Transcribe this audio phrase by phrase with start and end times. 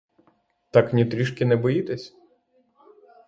[0.71, 2.15] Так ні трішки не боїтесь?